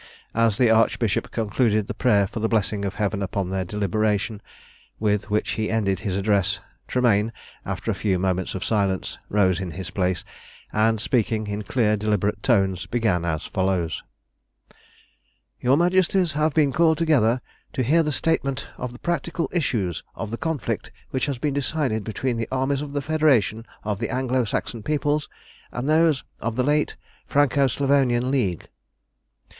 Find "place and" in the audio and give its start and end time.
9.91-10.99